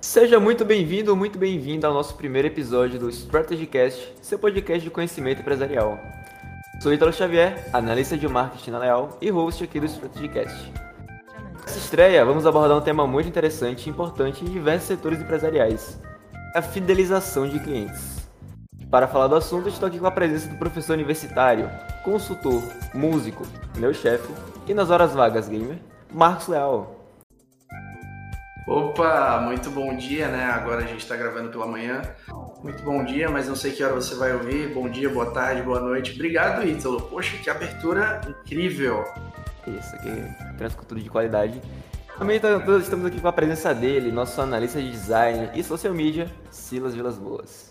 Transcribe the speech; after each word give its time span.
Seja 0.00 0.38
muito 0.38 0.64
bem-vindo 0.64 1.10
ou 1.10 1.16
muito 1.16 1.36
bem-vinda 1.36 1.88
ao 1.88 1.92
nosso 1.92 2.14
primeiro 2.14 2.46
episódio 2.46 3.00
do 3.00 3.10
StrategyCast, 3.10 4.14
seu 4.22 4.38
podcast 4.38 4.84
de 4.84 4.90
conhecimento 4.90 5.40
empresarial. 5.40 5.98
Sou 6.80 6.94
Italo 6.94 7.12
Xavier, 7.12 7.68
analista 7.72 8.16
de 8.16 8.28
marketing 8.28 8.70
na 8.70 8.78
Leal 8.78 9.18
e 9.20 9.28
host 9.28 9.64
aqui 9.64 9.80
do 9.80 9.86
StrategyCast. 9.86 10.72
Nessa 11.60 11.78
estreia, 11.78 12.24
vamos 12.24 12.46
abordar 12.46 12.78
um 12.78 12.80
tema 12.80 13.08
muito 13.08 13.28
interessante 13.28 13.86
e 13.86 13.90
importante 13.90 14.44
em 14.44 14.48
diversos 14.48 14.86
setores 14.86 15.20
empresariais, 15.20 16.00
a 16.54 16.62
fidelização 16.62 17.48
de 17.48 17.58
clientes. 17.58 18.28
Para 18.88 19.08
falar 19.08 19.26
do 19.26 19.34
assunto, 19.34 19.68
estou 19.68 19.88
aqui 19.88 19.98
com 19.98 20.06
a 20.06 20.12
presença 20.12 20.48
do 20.48 20.58
professor 20.58 20.92
universitário, 20.92 21.68
consultor, 22.04 22.62
músico, 22.94 23.44
meu 23.76 23.92
chefe 23.92 24.32
e 24.68 24.72
nas 24.72 24.90
horas 24.90 25.12
vagas 25.12 25.48
gamer, 25.48 25.78
Marcos 26.08 26.46
Leal. 26.46 26.97
Opa, 28.68 29.40
muito 29.40 29.70
bom 29.70 29.96
dia, 29.96 30.28
né? 30.28 30.44
Agora 30.44 30.84
a 30.84 30.86
gente 30.86 30.98
está 30.98 31.16
gravando 31.16 31.48
pela 31.48 31.66
manhã. 31.66 32.02
Muito 32.62 32.82
bom 32.82 33.02
dia, 33.02 33.30
mas 33.30 33.48
não 33.48 33.56
sei 33.56 33.72
que 33.72 33.82
hora 33.82 33.94
você 33.94 34.14
vai 34.14 34.34
ouvir. 34.34 34.74
Bom 34.74 34.90
dia, 34.90 35.08
boa 35.08 35.30
tarde, 35.30 35.62
boa 35.62 35.80
noite. 35.80 36.12
Obrigado, 36.12 36.68
Ítalo. 36.68 37.00
Poxa, 37.00 37.38
que 37.38 37.48
abertura 37.48 38.20
incrível. 38.28 39.06
Isso 39.66 39.96
aqui, 39.96 40.10
transcultura 40.58 41.00
de 41.00 41.08
qualidade. 41.08 41.62
Também 42.18 42.38
tá, 42.38 42.62
estamos 42.78 43.06
aqui 43.06 43.18
com 43.18 43.28
a 43.28 43.32
presença 43.32 43.74
dele, 43.74 44.12
nosso 44.12 44.38
analista 44.38 44.82
de 44.82 44.90
design 44.90 45.48
e 45.54 45.64
social 45.64 45.94
media, 45.94 46.30
Silas 46.50 46.94
Vilas 46.94 47.16
Boas. 47.16 47.68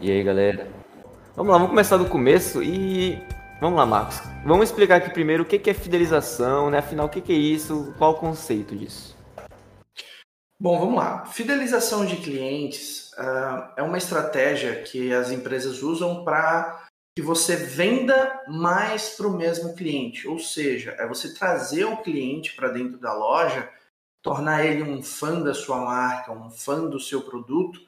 E 0.00 0.10
aí, 0.10 0.24
galera? 0.24 0.66
Vamos 1.36 1.52
lá, 1.52 1.58
vamos 1.58 1.70
começar 1.70 1.96
do 1.96 2.06
começo 2.06 2.60
e 2.60 3.22
Vamos 3.60 3.78
lá, 3.78 3.86
Marcos. 3.86 4.20
Vamos 4.44 4.68
explicar 4.68 4.96
aqui 4.96 5.10
primeiro 5.10 5.44
o 5.44 5.46
que 5.46 5.70
é 5.70 5.72
fidelização, 5.72 6.68
né? 6.68 6.78
Afinal, 6.78 7.06
o 7.06 7.08
que 7.08 7.32
é 7.32 7.36
isso? 7.36 7.94
Qual 7.96 8.10
o 8.10 8.16
conceito 8.16 8.74
disso? 8.74 9.11
Bom, 10.62 10.78
vamos 10.78 10.94
lá. 10.94 11.26
Fidelização 11.26 12.06
de 12.06 12.14
clientes 12.14 13.10
uh, 13.14 13.72
é 13.76 13.82
uma 13.82 13.98
estratégia 13.98 14.80
que 14.84 15.12
as 15.12 15.32
empresas 15.32 15.82
usam 15.82 16.22
para 16.22 16.86
que 17.16 17.20
você 17.20 17.56
venda 17.56 18.44
mais 18.46 19.08
para 19.16 19.26
o 19.26 19.36
mesmo 19.36 19.74
cliente. 19.74 20.28
Ou 20.28 20.38
seja, 20.38 20.92
é 21.00 21.04
você 21.04 21.34
trazer 21.34 21.84
o 21.86 21.96
cliente 21.96 22.54
para 22.54 22.68
dentro 22.68 22.96
da 22.96 23.12
loja, 23.12 23.68
tornar 24.22 24.64
ele 24.64 24.84
um 24.84 25.02
fã 25.02 25.42
da 25.42 25.52
sua 25.52 25.80
marca, 25.80 26.30
um 26.30 26.48
fã 26.48 26.88
do 26.88 27.00
seu 27.00 27.22
produto 27.22 27.80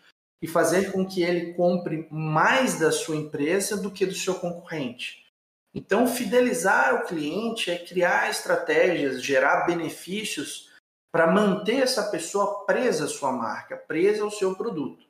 e 0.42 0.48
fazer 0.48 0.90
com 0.90 1.06
que 1.06 1.22
ele 1.22 1.54
compre 1.54 2.08
mais 2.10 2.76
da 2.80 2.90
sua 2.90 3.14
empresa 3.14 3.76
do 3.76 3.88
que 3.88 4.04
do 4.04 4.16
seu 4.16 4.34
concorrente. 4.34 5.24
Então, 5.72 6.08
fidelizar 6.08 6.96
o 6.96 7.06
cliente 7.06 7.70
é 7.70 7.78
criar 7.78 8.28
estratégias, 8.28 9.22
gerar 9.22 9.64
benefícios 9.64 10.73
para 11.14 11.30
manter 11.30 11.76
essa 11.76 12.02
pessoa 12.10 12.64
presa 12.64 13.04
à 13.04 13.08
sua 13.08 13.30
marca, 13.30 13.76
presa 13.76 14.24
ao 14.24 14.32
seu 14.32 14.52
produto. 14.56 15.06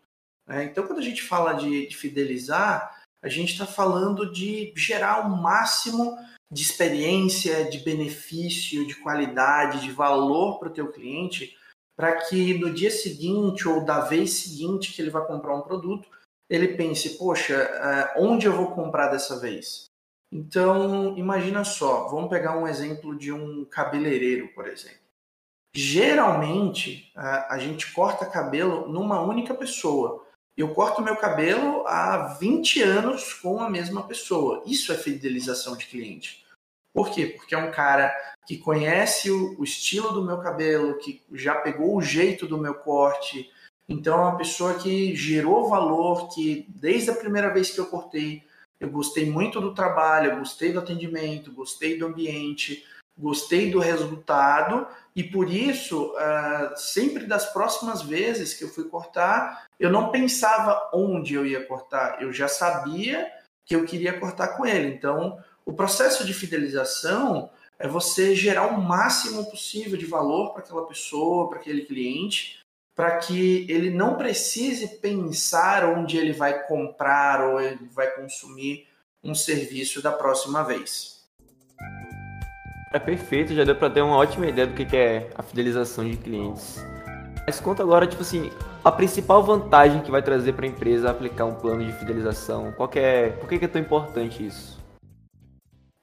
Né? 0.47 0.65
Então, 0.65 0.87
quando 0.87 0.99
a 0.99 1.03
gente 1.03 1.23
fala 1.23 1.55
de, 1.55 1.87
de 1.87 1.97
fidelizar, 1.97 3.01
a 3.23 3.29
gente 3.31 3.53
está 3.53 3.65
falando 3.65 4.31
de 4.31 4.71
gerar 4.77 5.27
o 5.27 5.35
máximo 5.35 6.15
de 6.53 6.61
experiência, 6.61 7.71
de 7.71 7.79
benefício, 7.79 8.87
de 8.87 8.97
qualidade, 8.97 9.81
de 9.81 9.93
valor 9.93 10.59
para 10.59 10.69
o 10.69 10.73
teu 10.75 10.93
cliente, 10.93 11.57
para 11.97 12.17
que 12.17 12.53
no 12.59 12.71
dia 12.71 12.91
seguinte 12.91 13.67
ou 13.67 13.83
da 13.83 14.01
vez 14.01 14.35
seguinte 14.35 14.93
que 14.93 15.01
ele 15.01 15.11
vai 15.11 15.27
comprar 15.27 15.57
um 15.57 15.63
produto, 15.63 16.07
ele 16.51 16.77
pense, 16.77 17.17
poxa, 17.17 17.55
eh, 17.55 18.15
onde 18.19 18.45
eu 18.45 18.53
vou 18.53 18.73
comprar 18.73 19.09
dessa 19.09 19.41
vez? 19.41 19.87
Então, 20.31 21.17
imagina 21.17 21.65
só, 21.65 22.09
vamos 22.09 22.29
pegar 22.29 22.59
um 22.59 22.69
exemplo 22.69 23.17
de 23.17 23.33
um 23.33 23.65
cabeleireiro, 23.65 24.49
por 24.49 24.69
exemplo. 24.69 25.04
Geralmente, 25.77 27.11
a, 27.17 27.59
gente 27.59 27.93
corta 27.93 28.25
cabelo 28.25 28.89
numa 28.89 29.21
única 29.21 29.53
pessoa. 29.53 30.25
Eu 30.57 30.73
corto 30.73 31.03
meu 31.03 31.17
cabelo 31.17 31.85
há 31.89 32.37
20 32.39 32.81
anos 32.81 33.35
com 33.35 33.61
a 33.61 33.69
mesma 33.69 34.05
pessoa. 34.05 34.63
Isso 34.65 34.93
é 34.93 34.97
fidelização 34.97 35.77
de 35.77 35.87
cliente. 35.87 36.45
Por 36.95 37.11
quê? 37.11 37.27
Porque 37.27 37.57
é 37.57 37.59
um 37.59 37.73
cara 37.73 38.15
que 38.47 38.57
conhece 38.57 39.33
o, 39.33 39.65
estilo 39.65 40.13
do 40.13 40.23
meu 40.23 40.39
cabelo, 40.39 40.97
que 40.99 41.21
já 41.33 41.57
pegou 41.57 41.97
o 41.97 42.03
jeito 42.03 42.47
do 42.47 42.57
meu 42.57 42.75
corte. 42.75 43.51
Então, 43.89 44.17
é 44.17 44.23
uma 44.23 44.37
pessoa 44.37 44.75
que 44.75 45.17
gerou 45.17 45.69
valor, 45.69 46.29
que 46.29 46.67
desde 46.69 47.11
a 47.11 47.17
primeira 47.17 47.53
vez 47.53 47.73
que 47.73 47.81
eu 47.81 47.87
cortei, 47.87 48.45
eu 48.79 48.89
gostei 48.91 49.29
muito 49.29 49.61
do 49.61 49.75
trabalho, 49.75 50.39
gostei 50.39 50.73
do 50.73 50.79
atendimento, 50.79 51.51
gostei 51.51 51.99
do 51.99 52.07
ambiente, 52.07 52.87
gostei 53.19 53.73
do 53.73 53.81
resultado 53.81 54.87
e 55.15 55.23
por 55.23 55.49
isso, 55.49 56.13
uh, 56.13 56.77
sempre 56.77 57.25
das 57.27 57.47
próximas 57.53 58.03
vezes 58.03 58.53
que 58.53 58.65
eu 58.65 58.69
fui 58.69 58.85
cortar, 58.85 59.67
eu 59.79 59.91
não 59.91 60.11
pensava 60.11 60.91
onde 60.93 61.35
eu 61.35 61.47
ia 61.47 61.65
cortar, 61.65 62.21
eu 62.21 62.33
já 62.33 62.49
sabia 62.49 63.31
que 63.65 63.77
eu 63.77 63.85
queria 63.85 64.19
cortar 64.19 64.49
com 64.57 64.67
ele. 64.67 64.89
Então, 64.89 65.39
o 65.65 65.73
processo 65.73 66.25
de 66.25 66.35
fidelização 66.35 67.49
é 67.79 67.87
você 67.87 68.35
gerar 68.35 68.67
o 68.67 68.81
máximo 68.81 69.49
possível 69.49 69.97
de 69.97 70.05
valor 70.05 70.53
para 70.53 70.63
aquela 70.63 70.87
pessoa, 70.87 71.49
para 71.49 71.61
aquele 71.61 71.83
cliente, 71.83 72.59
para 72.95 73.17
que 73.19 73.67
ele 73.71 73.91
não 73.91 74.17
precise 74.17 74.99
pensar 74.99 75.85
onde 75.85 76.17
ele 76.17 76.33
vai 76.33 76.67
comprar 76.67 77.41
ou 77.41 77.61
ele 77.61 77.89
vai 77.93 78.11
consumir 78.15 78.87
um 79.23 79.35
serviço 79.35 80.03
da 80.03 80.13
próxima 80.13 80.63
vez. 80.63 81.14
É 82.95 82.99
perfeito, 83.01 83.53
já 83.53 83.65
deu 83.65 83.75
para 83.75 83.91
ter 83.91 84.03
uma 84.03 84.17
ótima 84.17 84.47
ideia 84.47 84.69
do 84.69 84.73
que 84.73 84.97
é 84.97 85.29
a 85.35 85.43
fidelização 85.43 86.09
de 86.09 86.17
clientes. 86.17 86.77
Mas 87.45 87.59
conta 87.59 87.83
agora, 87.83 88.07
tipo 88.07 88.23
assim, 88.23 88.53
a 88.85 88.93
principal 88.93 89.43
vantagem 89.43 90.01
que 90.01 90.13
vai 90.13 90.23
trazer 90.23 90.53
para 90.53 90.65
a 90.65 90.69
empresa 90.69 91.11
aplicar 91.11 91.45
um 91.45 91.57
plano 91.57 91.85
de 91.85 91.93
fidelização. 91.93 92.71
Qual 92.71 92.89
é, 92.95 93.31
por 93.31 93.49
que 93.49 93.65
é 93.65 93.67
tão 93.67 93.83
importante 93.83 94.47
isso? 94.47 94.81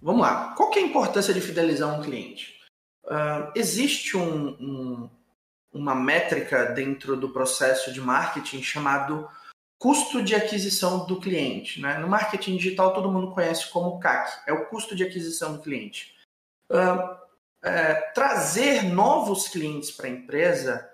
Vamos 0.02 0.22
lá. 0.22 0.54
Qual 0.58 0.70
é 0.76 0.80
a 0.80 0.82
importância 0.82 1.34
de 1.34 1.40
fidelizar 1.40 1.98
um 1.98 2.04
cliente? 2.04 2.60
Uh, 3.06 3.50
existe 3.56 4.18
um, 4.18 4.50
um, 4.60 5.10
uma 5.72 5.96
métrica 5.96 6.74
dentro 6.74 7.16
do 7.16 7.30
processo 7.30 7.94
de 7.94 8.02
marketing 8.02 8.62
chamado 8.62 9.30
custo 9.80 10.22
de 10.22 10.36
aquisição 10.36 11.06
do 11.06 11.22
cliente. 11.22 11.80
Né? 11.80 11.98
No 12.00 12.10
marketing 12.10 12.58
digital, 12.58 12.94
todo 12.94 13.10
mundo 13.10 13.32
conhece 13.32 13.72
como 13.72 13.98
CAC, 13.98 14.42
é 14.46 14.52
o 14.52 14.66
custo 14.66 14.94
de 14.94 15.06
aquisição 15.06 15.54
do 15.54 15.62
cliente 15.62 16.20
é, 17.64 17.94
trazer 18.14 18.84
novos 18.84 19.48
clientes 19.48 19.92
para 19.92 20.08
a 20.08 20.12
empresa 20.12 20.90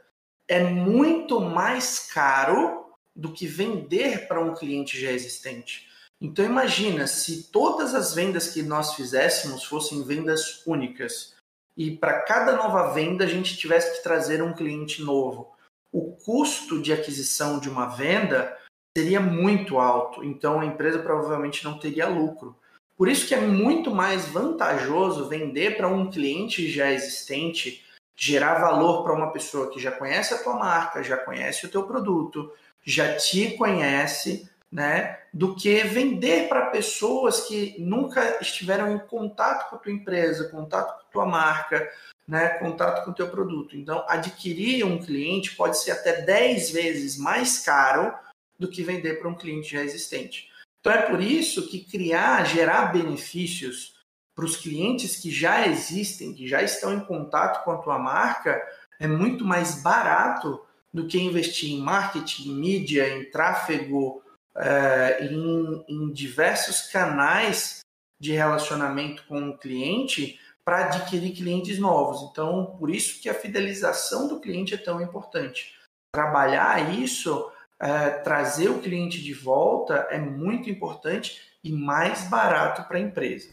é 0.47 0.63
muito 0.63 1.39
mais 1.39 2.11
caro 2.11 2.85
do 3.15 3.31
que 3.33 3.47
vender 3.47 4.27
para 4.27 4.41
um 4.41 4.53
cliente 4.53 4.99
já 4.99 5.11
existente. 5.11 5.87
Então 6.19 6.43
imagina 6.43 7.05
se 7.05 7.43
todas 7.51 7.93
as 7.93 8.13
vendas 8.13 8.49
que 8.49 8.63
nós 8.63 8.95
fizéssemos 8.95 9.63
fossem 9.63 10.03
vendas 10.03 10.63
únicas 10.65 11.35
e 11.75 11.95
para 11.95 12.21
cada 12.21 12.55
nova 12.55 12.91
venda 12.91 13.23
a 13.23 13.27
gente 13.27 13.55
tivesse 13.55 13.97
que 13.97 14.03
trazer 14.03 14.41
um 14.41 14.53
cliente 14.53 15.01
novo. 15.03 15.53
O 15.91 16.11
custo 16.11 16.81
de 16.81 16.91
aquisição 16.91 17.59
de 17.59 17.69
uma 17.69 17.85
venda 17.85 18.57
seria 18.97 19.19
muito 19.19 19.77
alto, 19.77 20.23
então 20.23 20.59
a 20.59 20.65
empresa 20.65 20.99
provavelmente 20.99 21.63
não 21.63 21.77
teria 21.77 22.07
lucro. 22.07 22.55
Por 22.97 23.07
isso 23.07 23.27
que 23.27 23.35
é 23.35 23.39
muito 23.39 23.91
mais 23.91 24.25
vantajoso 24.25 25.29
vender 25.29 25.77
para 25.77 25.87
um 25.87 26.09
cliente 26.09 26.67
já 26.69 26.91
existente, 26.91 27.85
gerar 28.15 28.55
valor 28.55 29.03
para 29.03 29.13
uma 29.13 29.31
pessoa 29.31 29.69
que 29.69 29.79
já 29.79 29.91
conhece 29.91 30.33
a 30.33 30.39
tua 30.39 30.55
marca, 30.55 31.03
já 31.03 31.15
conhece 31.15 31.67
o 31.67 31.69
teu 31.69 31.83
produto, 31.83 32.51
já 32.83 33.15
te 33.15 33.51
conhece, 33.51 34.49
né? 34.71 35.19
Do 35.31 35.55
que 35.55 35.83
vender 35.83 36.49
para 36.49 36.71
pessoas 36.71 37.41
que 37.41 37.75
nunca 37.77 38.39
estiveram 38.41 38.91
em 38.91 38.97
contato 38.97 39.69
com 39.69 39.75
a 39.75 39.79
tua 39.79 39.91
empresa, 39.91 40.49
contato 40.49 40.95
com 40.95 41.01
a 41.01 41.11
tua 41.11 41.25
marca, 41.27 41.87
né? 42.27 42.49
Contato 42.57 43.05
com 43.05 43.11
o 43.11 43.13
teu 43.13 43.29
produto. 43.29 43.77
Então, 43.77 44.03
adquirir 44.07 44.83
um 44.83 44.97
cliente 44.97 45.55
pode 45.55 45.77
ser 45.77 45.91
até 45.91 46.21
10 46.21 46.71
vezes 46.71 47.15
mais 47.15 47.59
caro 47.59 48.11
do 48.57 48.67
que 48.67 48.81
vender 48.81 49.19
para 49.19 49.29
um 49.29 49.35
cliente 49.35 49.71
já 49.71 49.83
existente. 49.83 50.49
Então 50.87 50.99
é 50.99 51.01
por 51.01 51.21
isso 51.21 51.67
que 51.67 51.83
criar, 51.83 52.45
gerar 52.45 52.93
benefícios 52.93 53.97
para 54.33 54.45
os 54.45 54.55
clientes 54.55 55.17
que 55.17 55.29
já 55.29 55.67
existem, 55.67 56.33
que 56.33 56.47
já 56.47 56.63
estão 56.63 56.93
em 56.93 57.01
contato 57.01 57.61
com 57.65 57.71
a 57.71 57.77
tua 57.79 57.99
marca, 57.99 58.57
é 58.97 59.05
muito 59.05 59.43
mais 59.43 59.83
barato 59.83 60.65
do 60.93 61.05
que 61.05 61.19
investir 61.19 61.73
em 61.73 61.81
marketing, 61.81 62.53
mídia, 62.53 63.17
em 63.17 63.29
tráfego, 63.29 64.23
é, 64.55 65.25
em, 65.25 65.83
em 65.89 66.09
diversos 66.13 66.83
canais 66.83 67.81
de 68.17 68.31
relacionamento 68.31 69.25
com 69.27 69.49
o 69.49 69.57
cliente 69.57 70.39
para 70.63 70.85
adquirir 70.85 71.35
clientes 71.35 71.77
novos. 71.79 72.31
Então, 72.31 72.77
por 72.79 72.89
isso 72.89 73.21
que 73.21 73.27
a 73.27 73.33
fidelização 73.33 74.29
do 74.29 74.39
cliente 74.39 74.73
é 74.73 74.77
tão 74.77 75.01
importante. 75.01 75.75
Trabalhar 76.15 76.97
isso 76.97 77.51
é, 77.79 78.09
trazer 78.09 78.69
o 78.69 78.79
cliente 78.79 79.21
de 79.21 79.33
volta 79.33 80.07
é 80.09 80.17
muito 80.17 80.69
importante 80.69 81.41
e 81.63 81.71
mais 81.71 82.27
barato 82.27 82.83
para 82.87 82.97
a 82.97 83.01
empresa. 83.01 83.49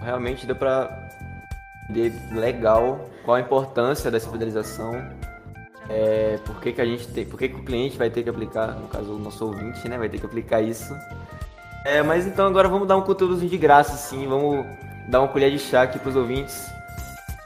Realmente 0.00 0.46
deu 0.46 0.56
para 0.56 1.08
entender 1.88 2.12
legal 2.32 3.08
qual 3.24 3.36
a 3.36 3.40
importância 3.40 4.10
dessa 4.10 4.30
fidelização. 4.30 4.92
é, 5.88 6.38
por 6.44 6.60
que, 6.60 6.72
que 6.72 6.80
a 6.80 6.84
gente 6.84 7.06
tem, 7.08 7.26
por 7.26 7.38
que, 7.38 7.48
que 7.48 7.56
o 7.56 7.64
cliente 7.64 7.98
vai 7.98 8.08
ter 8.08 8.22
que 8.22 8.30
aplicar, 8.30 8.68
no 8.68 8.88
caso 8.88 9.14
o 9.14 9.18
nosso 9.18 9.44
ouvinte, 9.44 9.86
né, 9.88 9.98
vai 9.98 10.08
ter 10.08 10.18
que 10.18 10.26
aplicar 10.26 10.62
isso. 10.62 10.96
É, 11.84 12.02
mas 12.02 12.26
então 12.26 12.46
agora 12.46 12.68
vamos 12.68 12.86
dar 12.86 12.96
um 12.96 13.02
conteúdozinho 13.02 13.50
de 13.50 13.58
graça, 13.58 13.96
sim, 13.96 14.26
vamos 14.26 14.64
dar 15.08 15.20
uma 15.20 15.28
colher 15.28 15.50
de 15.50 15.58
chá 15.58 15.82
aqui 15.82 15.98
para 15.98 16.08
os 16.08 16.16
ouvintes. 16.16 16.70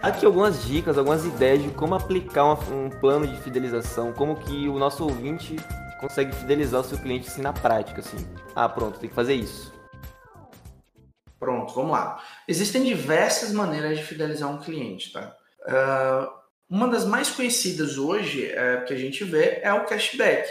Aqui 0.03 0.26
algumas 0.26 0.62
dicas, 0.62 0.99
algumas 0.99 1.25
ideias 1.25 1.62
de 1.62 1.70
como 1.70 1.94
aplicar 1.94 2.44
um 2.44 2.91
plano 2.91 3.26
de 3.26 3.37
fidelização, 3.38 4.12
como 4.12 4.37
que 4.37 4.69
o 4.69 4.79
nosso 4.79 5.03
ouvinte 5.03 5.56
consegue 6.06 6.32
fidelizar 6.35 6.81
o 6.81 6.85
seu 6.85 6.99
cliente 6.99 7.29
assim 7.29 7.43
na 7.43 7.53
prática, 7.53 8.00
assim. 8.00 8.17
Ah, 8.55 8.69
pronto, 8.69 8.99
tem 8.99 9.08
que 9.08 9.14
fazer 9.14 9.35
isso. 9.35 9.75
Pronto, 11.38 11.75
vamos 11.75 11.93
lá. 11.93 12.23
Existem 12.47 12.85
diversas 12.85 13.53
maneiras 13.53 13.99
de 13.99 14.05
fidelizar 14.05 14.50
um 14.50 14.58
cliente, 14.58 15.12
tá? 15.12 15.37
Uh, 15.62 16.31
uma 16.70 16.88
das 16.88 17.05
mais 17.05 17.31
conhecidas 17.31 17.99
hoje 17.99 18.47
é, 18.47 18.81
que 18.82 18.94
a 18.94 18.97
gente 18.97 19.23
vê 19.25 19.61
é 19.62 19.73
o 19.73 19.85
cashback. 19.85 20.49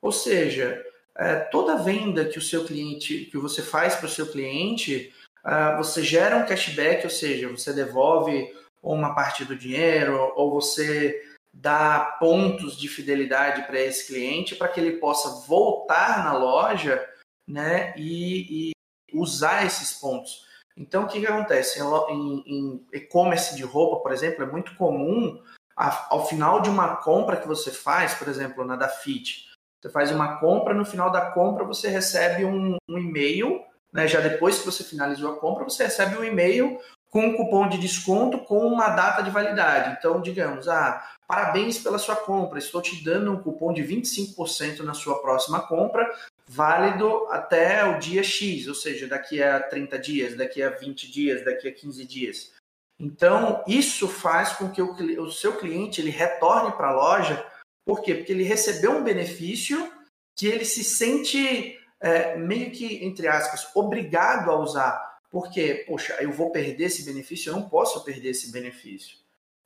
Ou 0.00 0.10
seja, 0.10 0.82
é, 1.16 1.36
toda 1.36 1.82
venda 1.82 2.24
que 2.24 2.38
o 2.38 2.42
seu 2.42 2.64
cliente, 2.64 3.26
que 3.26 3.38
você 3.38 3.60
faz 3.60 3.94
para 3.94 4.06
o 4.06 4.10
seu 4.10 4.26
cliente, 4.26 5.12
uh, 5.44 5.76
você 5.76 6.02
gera 6.02 6.36
um 6.36 6.46
cashback, 6.46 7.04
ou 7.04 7.10
seja, 7.10 7.48
você 7.48 7.72
devolve 7.72 8.52
uma 8.82 9.14
parte 9.14 9.44
do 9.44 9.56
dinheiro 9.56 10.32
ou 10.34 10.50
você 10.50 11.20
dá 11.52 12.16
pontos 12.18 12.76
de 12.76 12.88
fidelidade 12.88 13.62
para 13.66 13.80
esse 13.80 14.06
cliente 14.06 14.56
para 14.56 14.68
que 14.68 14.80
ele 14.80 14.98
possa 14.98 15.46
voltar 15.46 16.24
na 16.24 16.32
loja, 16.32 17.06
né, 17.46 17.92
e, 17.96 18.70
e 18.70 18.72
usar 19.12 19.66
esses 19.66 19.92
pontos. 19.92 20.46
Então, 20.76 21.04
o 21.04 21.06
que, 21.06 21.20
que 21.20 21.26
acontece? 21.26 21.80
Em, 21.80 22.42
em 22.46 22.86
e-commerce 22.92 23.54
de 23.54 23.62
roupa, 23.62 24.02
por 24.02 24.12
exemplo, 24.12 24.42
é 24.42 24.46
muito 24.46 24.74
comum, 24.76 25.42
ao 25.76 26.26
final 26.26 26.60
de 26.60 26.70
uma 26.70 26.96
compra 26.96 27.36
que 27.36 27.46
você 27.46 27.70
faz, 27.70 28.14
por 28.14 28.28
exemplo, 28.28 28.64
na 28.64 28.76
da 28.76 28.88
Fit, 28.88 29.50
você 29.80 29.90
faz 29.90 30.10
uma 30.12 30.38
compra, 30.38 30.72
no 30.72 30.84
final 30.84 31.10
da 31.10 31.32
compra 31.32 31.64
você 31.64 31.88
recebe 31.88 32.44
um, 32.44 32.76
um 32.88 32.98
e-mail, 32.98 33.60
né, 33.92 34.06
já 34.06 34.20
depois 34.20 34.58
que 34.58 34.66
você 34.66 34.84
finalizou 34.84 35.32
a 35.32 35.38
compra, 35.38 35.64
você 35.64 35.84
recebe 35.84 36.16
um 36.16 36.24
e-mail 36.24 36.78
com 37.12 37.26
um 37.26 37.36
cupom 37.36 37.68
de 37.68 37.76
desconto 37.76 38.38
com 38.38 38.66
uma 38.66 38.88
data 38.88 39.22
de 39.22 39.30
validade. 39.30 39.94
Então, 39.98 40.22
digamos, 40.22 40.66
ah, 40.66 41.06
parabéns 41.28 41.78
pela 41.78 41.98
sua 41.98 42.16
compra, 42.16 42.58
estou 42.58 42.80
te 42.80 43.04
dando 43.04 43.30
um 43.30 43.36
cupom 43.36 43.70
de 43.70 43.82
25% 43.82 44.80
na 44.80 44.94
sua 44.94 45.20
próxima 45.20 45.60
compra, 45.60 46.10
válido 46.48 47.26
até 47.28 47.84
o 47.84 47.98
dia 47.98 48.22
X, 48.22 48.66
ou 48.66 48.74
seja, 48.74 49.06
daqui 49.06 49.42
a 49.42 49.60
30 49.60 49.98
dias, 49.98 50.36
daqui 50.36 50.62
a 50.62 50.70
20 50.70 51.12
dias, 51.12 51.44
daqui 51.44 51.68
a 51.68 51.72
15 51.72 52.06
dias. 52.06 52.52
Então, 52.98 53.62
isso 53.66 54.08
faz 54.08 54.54
com 54.54 54.70
que 54.70 54.80
o, 54.80 54.94
o 55.22 55.30
seu 55.30 55.58
cliente 55.58 56.00
ele 56.00 56.10
retorne 56.10 56.72
para 56.72 56.88
a 56.88 56.94
loja, 56.94 57.46
por 57.84 58.00
quê? 58.00 58.14
Porque 58.14 58.32
ele 58.32 58.44
recebeu 58.44 58.92
um 58.92 59.04
benefício 59.04 59.92
que 60.34 60.46
ele 60.46 60.64
se 60.64 60.82
sente 60.82 61.78
é, 62.00 62.36
meio 62.36 62.70
que, 62.70 63.04
entre 63.04 63.28
aspas, 63.28 63.68
obrigado 63.74 64.50
a 64.50 64.56
usar. 64.56 65.11
Porque, 65.32 65.84
poxa, 65.88 66.14
eu 66.20 66.30
vou 66.30 66.52
perder 66.52 66.84
esse 66.84 67.04
benefício, 67.04 67.48
eu 67.48 67.56
não 67.56 67.66
posso 67.66 68.04
perder 68.04 68.28
esse 68.28 68.52
benefício. 68.52 69.16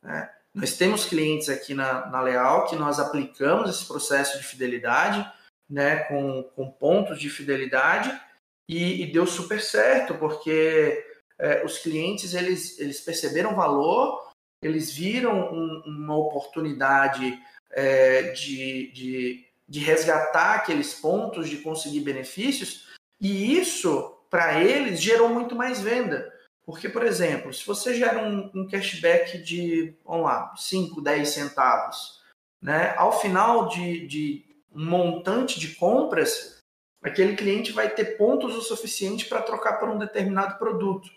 Né? 0.01 0.31
Nós 0.55 0.77
temos 0.77 1.05
clientes 1.05 1.49
aqui 1.49 1.75
na, 1.75 2.07
na 2.07 2.23
Leal 2.23 2.67
que 2.67 2.77
nós 2.77 3.01
aplicamos 3.01 3.69
esse 3.69 3.85
processo 3.85 4.39
de 4.39 4.45
fidelidade, 4.45 5.29
né, 5.69 6.05
com, 6.05 6.45
com 6.55 6.71
pontos 6.71 7.19
de 7.19 7.29
fidelidade 7.29 8.17
e, 8.69 9.03
e 9.03 9.13
deu 9.13 9.27
super 9.27 9.61
certo, 9.61 10.15
porque 10.15 11.05
é, 11.37 11.65
os 11.65 11.79
clientes 11.79 12.33
eles, 12.33 12.79
eles 12.79 13.01
perceberam 13.01 13.57
valor, 13.57 14.31
eles 14.63 14.93
viram 14.93 15.53
um, 15.53 15.83
uma 15.85 16.17
oportunidade 16.17 17.37
é, 17.73 18.23
de, 18.31 18.93
de, 18.93 19.45
de 19.69 19.81
resgatar 19.81 20.55
aqueles 20.55 20.95
pontos, 20.95 21.49
de 21.49 21.59
conseguir 21.59 22.01
benefícios, 22.01 22.87
e 23.21 23.59
isso, 23.59 24.16
para 24.31 24.61
eles, 24.63 25.01
gerou 25.01 25.29
muito 25.29 25.55
mais 25.55 25.81
venda. 25.81 26.33
Porque, 26.65 26.89
por 26.89 27.05
exemplo, 27.05 27.53
se 27.55 27.65
você 27.65 27.95
gera 27.95 28.19
um, 28.19 28.51
um 28.55 28.69
cashback 28.69 29.39
de, 29.39 29.95
vamos 30.05 30.25
lá, 30.25 30.53
5, 30.57 31.01
10 31.01 31.29
centavos, 31.29 32.21
né, 32.61 32.93
ao 32.97 33.21
final 33.21 33.69
de, 33.69 34.07
de 34.07 34.45
um 34.75 34.85
montante 34.85 35.61
de 35.61 35.77
compras, 35.77 36.59
aquele 37.03 37.37
cliente 37.37 37.71
vai 37.71 37.89
ter 37.89 38.17
pontos 38.17 38.57
o 38.57 38.63
suficiente 38.63 39.27
para 39.27 39.43
trocar 39.43 39.75
por 39.75 39.89
um 39.89 39.99
determinado 39.99 40.59
produto. 40.59 41.09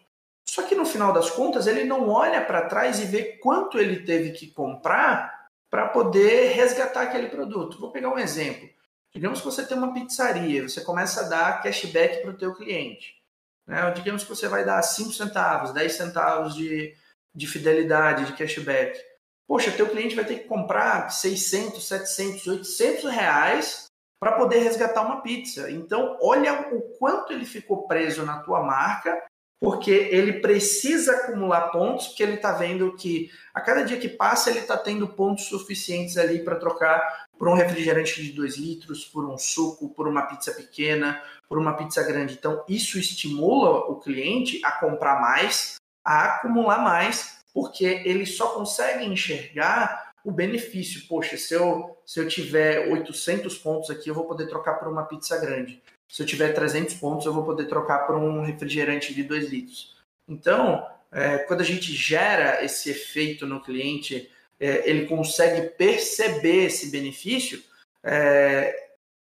Só 0.48 0.64
que 0.64 0.76
no 0.76 0.86
final 0.86 1.12
das 1.12 1.30
contas, 1.30 1.66
ele 1.66 1.84
não 1.84 2.10
olha 2.10 2.44
para 2.46 2.68
trás 2.68 3.00
e 3.00 3.06
vê 3.06 3.24
quanto 3.38 3.80
ele 3.80 4.04
teve 4.04 4.32
que 4.32 4.48
comprar 4.48 5.48
para 5.70 5.88
poder 5.88 6.54
resgatar 6.54 7.04
aquele 7.04 7.28
produto. 7.28 7.80
Vou 7.80 7.92
pegar 7.92 8.10
um 8.10 8.18
exemplo. 8.20 8.70
Digamos 9.14 9.40
que 9.40 9.46
você 9.46 9.66
tem 9.66 9.78
uma 9.78 9.94
pizzaria, 9.94 10.68
você 10.68 10.82
começa 10.82 11.22
a 11.22 11.30
dar 11.30 11.64
cashback 11.64 12.22
para 12.22 12.32
o 12.32 12.38
teu 12.38 12.54
cliente. 12.54 13.20
Né? 13.68 13.90
Digamos 13.92 14.24
que 14.24 14.30
você 14.30 14.48
vai 14.48 14.64
dar 14.64 14.82
5 14.82 15.12
centavos, 15.14 15.74
10 15.74 15.92
centavos 15.92 16.56
de, 16.56 16.96
de 17.34 17.48
fidelidade, 17.48 18.26
de 18.26 18.34
cashback. 18.34 19.00
Poxa, 19.48 19.72
teu 19.72 19.90
cliente 19.90 20.16
vai 20.16 20.26
ter 20.26 20.40
que 20.40 20.48
comprar 20.48 21.10
600, 21.10 21.88
700, 21.88 22.48
800 22.48 23.12
reais 23.12 23.86
para 24.20 24.34
poder 24.34 24.60
resgatar 24.60 25.02
uma 25.02 25.22
pizza. 25.22 25.72
Então, 25.72 26.18
olha 26.22 26.74
o 26.74 26.82
quanto 26.98 27.34
ele 27.34 27.46
ficou 27.46 27.88
preso 27.88 28.26
na 28.26 28.44
tua 28.44 28.62
marca, 28.62 29.24
porque 29.60 29.92
ele 29.92 30.40
precisa 30.40 31.14
acumular 31.14 31.70
pontos, 31.70 32.08
porque 32.08 32.24
ele 32.24 32.36
está 32.36 32.54
vendo 32.54 32.96
que 32.96 33.30
a 33.54 33.60
cada 33.60 33.84
dia 33.84 34.00
que 34.00 34.08
passa 34.08 34.50
ele 34.50 34.60
está 34.60 34.78
tendo 34.78 35.08
pontos 35.08 35.46
suficientes 35.46 36.18
ali 36.18 36.44
para 36.44 36.56
trocar 36.56 37.28
por 37.38 37.48
um 37.48 37.54
refrigerante 37.54 38.24
de 38.24 38.32
2 38.32 38.58
litros, 38.58 39.06
por 39.06 39.30
um 39.30 39.38
suco, 39.38 39.90
por 39.90 40.08
uma 40.08 40.24
pizza 40.24 40.52
pequena, 40.54 41.22
por 41.48 41.58
uma 41.58 41.74
pizza 41.74 42.04
grande. 42.04 42.36
Então, 42.36 42.64
isso 42.70 42.98
estimula 42.98 43.90
o 43.90 44.00
cliente 44.00 44.62
a 44.64 44.72
comprar 44.72 45.20
mais, 45.20 45.76
a 46.04 46.36
acumular 46.36 46.80
mais 46.80 47.40
porque 47.54 47.86
ele 47.86 48.26
só 48.26 48.54
consegue 48.54 49.06
enxergar 49.06 50.12
o 50.24 50.32
benefício. 50.32 51.08
Poxa, 51.08 51.38
se 51.38 51.54
eu, 51.54 51.98
se 52.06 52.20
eu 52.20 52.28
tiver 52.28 52.92
800 52.92 53.58
pontos 53.58 53.90
aqui, 53.90 54.10
eu 54.10 54.16
vou 54.16 54.26
poder 54.26 54.48
trocar 54.48 54.76
por 54.76 54.88
uma 54.88 55.06
pizza 55.06 55.38
grande. 55.38 55.82
Se 56.10 56.24
eu 56.24 56.26
tiver 56.26 56.54
300 56.54 56.96
pontos, 56.96 57.26
eu 57.26 57.34
vou 57.34 57.46
poder 57.46 57.68
trocar 57.68 58.00
por 58.00 58.16
um 58.16 58.42
refrigerante 58.42 59.14
de 59.14 59.24
2 59.24 59.50
litros. 59.50 59.96
Então, 60.28 60.86
é, 61.12 61.38
quando 61.40 61.62
a 61.62 61.66
gente 61.66 61.94
gera 61.94 62.64
esse 62.64 62.90
efeito 62.90 63.46
no 63.46 63.62
cliente, 63.62 64.30
é, 64.60 64.90
ele 64.90 65.06
consegue 65.06 65.70
perceber 65.70 66.66
esse 66.66 66.90
benefício, 66.90 67.64
é, 68.04 68.88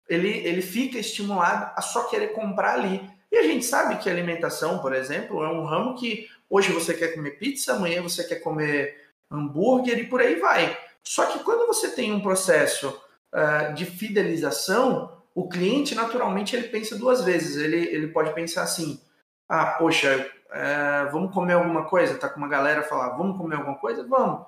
ele, 0.09 0.29
ele 0.29 0.61
fica 0.61 0.97
estimulado 0.97 1.71
a 1.75 1.81
só 1.81 2.09
querer 2.09 2.33
comprar 2.33 2.73
ali. 2.73 3.09
E 3.31 3.37
a 3.37 3.43
gente 3.43 3.63
sabe 3.63 3.97
que 3.99 4.09
alimentação, 4.09 4.79
por 4.79 4.93
exemplo, 4.93 5.41
é 5.43 5.47
um 5.47 5.63
ramo 5.63 5.95
que 5.95 6.27
Hoje 6.51 6.73
você 6.73 6.93
quer 6.93 7.13
comer 7.13 7.37
pizza, 7.37 7.71
amanhã 7.71 8.01
você 8.01 8.25
quer 8.25 8.41
comer 8.41 9.05
hambúrguer 9.31 9.97
e 9.97 10.07
por 10.07 10.19
aí 10.19 10.35
vai. 10.35 10.77
Só 11.01 11.25
que 11.27 11.39
quando 11.45 11.65
você 11.65 11.91
tem 11.91 12.11
um 12.11 12.19
processo 12.19 12.89
uh, 13.33 13.73
de 13.73 13.85
fidelização, 13.85 15.20
o 15.33 15.47
cliente 15.47 15.95
naturalmente 15.95 16.55
ele 16.55 16.67
pensa 16.67 16.97
duas 16.97 17.23
vezes. 17.23 17.57
Ele, 17.57 17.85
ele 17.87 18.07
pode 18.07 18.33
pensar 18.33 18.63
assim: 18.63 19.01
ah, 19.47 19.65
poxa, 19.65 20.29
uh, 20.47 21.11
vamos 21.11 21.33
comer 21.33 21.53
alguma 21.53 21.85
coisa? 21.85 22.17
Tá 22.17 22.29
com 22.29 22.37
uma 22.37 22.47
galera 22.47 22.83
falar, 22.83 23.17
vamos 23.17 23.37
comer 23.37 23.55
alguma 23.55 23.77
coisa? 23.77 24.05
Vamos. 24.07 24.45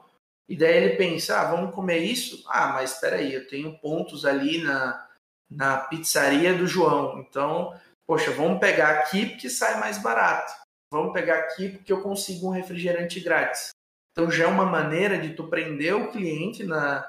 E 0.48 0.58
daí 0.58 0.76
ele 0.76 0.96
pensa, 0.98 1.40
ah, 1.40 1.46
vamos 1.46 1.74
comer 1.74 2.00
isso? 2.00 2.44
Ah, 2.48 2.74
mas 2.74 2.94
espera 2.94 3.16
aí, 3.16 3.34
eu 3.34 3.48
tenho 3.48 3.80
pontos 3.80 4.26
ali 4.26 4.62
na, 4.62 5.08
na 5.50 5.78
pizzaria 5.78 6.54
do 6.54 6.68
João. 6.68 7.20
Então, 7.20 7.74
poxa, 8.06 8.32
vamos 8.32 8.60
pegar 8.60 8.90
aqui 9.00 9.28
porque 9.28 9.50
sai 9.50 9.80
mais 9.80 9.98
barato. 9.98 10.52
Vamos 10.92 11.14
pegar 11.14 11.40
aqui 11.40 11.70
porque 11.70 11.92
eu 11.92 12.02
consigo 12.02 12.48
um 12.48 12.52
refrigerante 12.52 13.20
grátis. 13.20 13.70
Então 14.12 14.30
já 14.30 14.44
é 14.44 14.48
uma 14.48 14.66
maneira 14.66 15.18
de 15.18 15.34
tu 15.34 15.48
prender 15.48 15.96
o 15.96 16.12
cliente 16.12 16.64
na, 16.64 17.04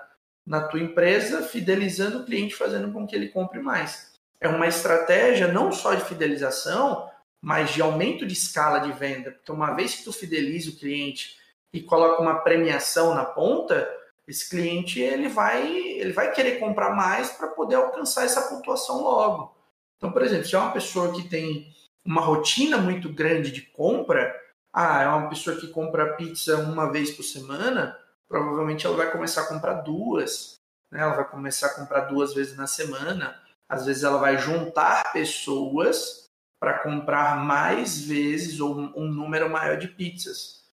na 0.46 0.62
tua 0.62 0.80
empresa, 0.80 1.42
fidelizando 1.42 2.18
o 2.18 2.24
cliente, 2.24 2.54
fazendo 2.54 2.92
com 2.92 3.06
que 3.06 3.16
ele 3.16 3.28
compre 3.28 3.60
mais. 3.60 4.12
É 4.40 4.48
uma 4.48 4.66
estratégia 4.66 5.48
não 5.48 5.72
só 5.72 5.94
de 5.94 6.04
fidelização, 6.04 7.08
mas 7.40 7.70
de 7.70 7.80
aumento 7.80 8.26
de 8.26 8.32
escala 8.32 8.78
de 8.80 8.92
venda. 8.92 9.32
Porque 9.32 9.52
uma 9.52 9.72
vez 9.72 9.94
que 9.94 10.04
tu 10.04 10.12
fideliza 10.12 10.70
o 10.70 10.76
cliente 10.76 11.36
e 11.72 11.80
coloca 11.80 12.20
uma 12.20 12.40
premiação 12.40 13.14
na 13.14 13.24
ponta, 13.24 13.88
esse 14.26 14.48
cliente 14.48 15.00
ele 15.00 15.28
vai, 15.28 15.70
ele 15.70 16.12
vai 16.12 16.32
querer 16.32 16.58
comprar 16.58 16.94
mais 16.94 17.30
para 17.30 17.48
poder 17.48 17.76
alcançar 17.76 18.24
essa 18.24 18.42
pontuação 18.42 19.02
logo. 19.02 19.54
Então, 19.96 20.12
por 20.12 20.22
exemplo, 20.22 20.46
se 20.46 20.54
é 20.54 20.58
uma 20.58 20.72
pessoa 20.72 21.12
que 21.12 21.28
tem 21.28 21.68
uma 22.04 22.20
rotina 22.20 22.76
muito 22.76 23.08
grande 23.08 23.50
de 23.50 23.62
compra, 23.62 24.34
ah, 24.72 25.02
é 25.02 25.08
uma 25.08 25.28
pessoa 25.28 25.56
que 25.56 25.68
compra 25.68 26.14
pizza 26.14 26.56
uma 26.58 26.90
vez 26.90 27.10
por 27.10 27.22
semana, 27.22 27.98
provavelmente 28.28 28.86
ela 28.86 28.96
vai 28.96 29.10
começar 29.10 29.42
a 29.42 29.48
comprar 29.48 29.74
duas, 29.82 30.60
né? 30.90 31.00
ela 31.00 31.14
vai 31.14 31.28
começar 31.28 31.68
a 31.68 31.74
comprar 31.74 32.02
duas 32.02 32.34
vezes 32.34 32.56
na 32.56 32.66
semana. 32.66 33.40
Às 33.68 33.86
vezes 33.86 34.04
ela 34.04 34.18
vai 34.18 34.38
juntar 34.38 35.12
pessoas 35.12 36.30
para 36.60 36.78
comprar 36.78 37.44
mais 37.44 38.00
vezes 38.00 38.60
ou 38.60 38.74
um 38.96 39.06
número 39.08 39.50
maior 39.50 39.76
de 39.76 39.88
pizzas. 39.88 40.64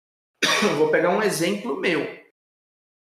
Vou 0.78 0.90
pegar 0.90 1.11
um 1.11 1.23
exemplo 1.23 1.76
meu. 1.76 2.19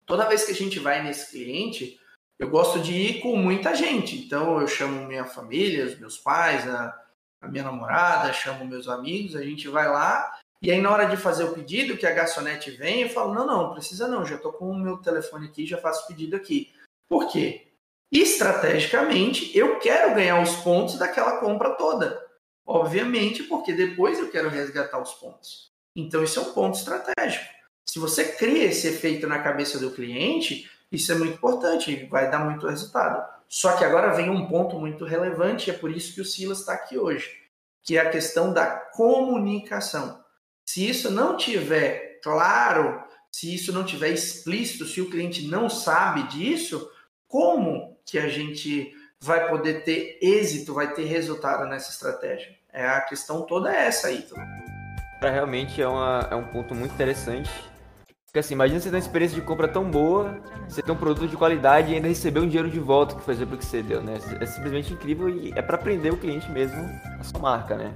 toda 0.06 0.28
vez 0.28 0.44
que 0.44 0.52
a 0.52 0.56
gente 0.56 0.80
vai 0.80 1.02
nesse 1.02 1.32
cliente, 1.32 2.00
eu 2.38 2.50
gosto 2.50 2.80
de 2.80 2.94
ir 2.94 3.22
com 3.22 3.38
muita 3.38 3.76
gente. 3.76 4.18
Então 4.18 4.60
eu 4.60 4.68
chamo 4.68 5.08
minha 5.08 5.26
família, 5.26 5.86
os 5.86 5.98
meus 5.98 6.18
pais, 6.18 6.68
a, 6.68 6.94
a 7.42 7.48
minha 7.48 7.64
namorada, 7.64 8.34
chamo 8.34 8.66
meus 8.66 8.88
amigos, 8.88 9.36
a 9.36 9.44
gente 9.44 9.68
vai 9.68 9.88
lá 9.88 10.40
e 10.64 10.72
aí, 10.72 10.82
na 10.82 10.90
hora 10.90 11.06
de 11.06 11.18
fazer 11.18 11.44
o 11.44 11.54
pedido, 11.54 11.98
que 11.98 12.08
a 12.08 12.14
garçonete 12.14 12.72
vem, 12.72 13.02
eu 13.02 13.10
falo: 13.10 13.34
não, 13.34 13.46
não, 13.46 13.74
precisa 13.74 14.08
não, 14.08 14.26
já 14.26 14.36
estou 14.36 14.54
com 14.54 14.70
o 14.70 14.80
meu 14.80 14.96
telefone 14.96 15.48
aqui, 15.48 15.66
já 15.66 15.78
faço 15.78 16.06
o 16.06 16.08
pedido 16.08 16.38
aqui. 16.38 16.72
Por 17.10 17.28
quê? 17.28 17.68
Estrategicamente, 18.10 19.56
eu 19.58 19.78
quero 19.80 20.16
ganhar 20.16 20.42
os 20.42 20.56
pontos 20.58 20.98
daquela 20.98 21.38
compra 21.40 21.72
toda. 21.72 22.24
Obviamente, 22.66 23.44
porque 23.44 23.74
depois 23.74 24.18
eu 24.18 24.32
quero 24.32 24.48
resgatar 24.48 25.02
os 25.02 25.14
pontos. 25.16 25.70
Então, 25.94 26.24
isso 26.24 26.40
é 26.40 26.44
um 26.44 26.54
ponto 26.54 26.78
estratégico. 26.78 27.46
Se 27.86 28.00
você 28.00 28.24
cria 28.24 28.64
esse 28.64 28.88
efeito 28.88 29.28
na 29.28 29.44
cabeça 29.44 29.78
do 29.78 29.92
cliente, 29.92 30.72
isso 30.90 31.12
é 31.12 31.16
muito 31.16 31.34
importante, 31.34 32.06
vai 32.06 32.32
dar 32.32 32.40
muito 32.40 32.66
resultado. 32.68 33.22
Só 33.50 33.76
que 33.76 33.84
agora 33.84 34.14
vem 34.14 34.30
um 34.30 34.48
ponto 34.48 34.80
muito 34.80 35.04
relevante, 35.04 35.70
e 35.70 35.74
é 35.74 35.78
por 35.78 35.92
isso 35.92 36.14
que 36.14 36.22
o 36.22 36.26
Silas 36.26 36.60
está 36.60 36.74
aqui 36.74 36.98
hoje, 36.98 37.30
que 37.84 37.98
é 37.98 38.02
a 38.02 38.10
questão 38.10 38.54
da 38.54 38.66
comunicação. 38.66 40.23
Se 40.66 40.88
isso 40.88 41.12
não 41.12 41.38
tiver 41.38 42.20
claro, 42.22 43.04
se 43.32 43.54
isso 43.54 43.74
não 43.74 43.84
tiver 43.84 44.10
explícito, 44.10 44.86
se 44.86 45.02
o 45.02 45.10
cliente 45.10 45.48
não 45.48 45.70
sabe 45.70 46.24
disso, 46.24 46.90
como 47.28 47.98
que 48.06 48.18
a 48.18 48.30
gente 48.30 48.94
vai 49.20 49.50
poder 49.50 49.84
ter 49.84 50.20
êxito, 50.22 50.74
vai 50.74 50.94
ter 50.94 51.06
resultado 51.06 51.66
nessa 51.68 51.92
estratégia? 51.92 52.56
É 52.72 52.88
a 52.88 53.02
questão 53.02 53.46
toda 53.46 53.74
é 53.74 53.88
essa 53.88 54.08
aí. 54.08 54.26
Realmente 55.22 55.82
é, 55.82 55.88
uma, 55.88 56.28
é 56.30 56.36
um 56.36 56.46
ponto 56.46 56.76
muito 56.76 56.94
interessante. 56.94 57.50
Porque 58.26 58.40
assim, 58.40 58.56
imagina 58.56 58.80
você 58.80 58.90
ter 58.90 58.96
uma 58.96 59.00
experiência 59.00 59.40
de 59.40 59.46
compra 59.46 59.68
tão 59.68 59.90
boa, 59.90 60.42
você 60.68 60.82
ter 60.82 60.92
um 60.92 60.96
produto 60.96 61.30
de 61.30 61.38
qualidade 61.38 61.92
e 61.92 61.96
ainda 61.96 62.08
receber 62.08 62.40
um 62.40 62.48
dinheiro 62.48 62.70
de 62.70 62.80
volta 62.80 63.16
que 63.16 63.22
foi 63.22 63.36
exemplo 63.36 63.56
que 63.56 63.64
você 63.66 63.84
deu, 63.84 64.02
né? 64.02 64.18
É 64.42 64.46
simplesmente 64.48 64.92
incrível 64.92 65.30
e 65.30 65.54
é 65.56 65.62
para 65.62 65.76
aprender 65.76 66.12
o 66.12 66.18
cliente 66.18 66.50
mesmo 66.52 66.82
a 67.20 67.24
sua 67.24 67.40
marca, 67.40 67.78
né? 67.78 67.94